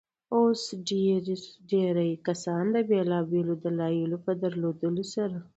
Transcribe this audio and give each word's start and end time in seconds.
اوس 0.35 0.61
ډېرى 1.69 2.09
کسان 2.27 2.65
د 2.75 2.77
بېلابيلو 2.89 3.53
دلايلو 3.63 4.17
په 4.25 4.31
درلودلو 4.43 5.03
سره. 5.15 5.37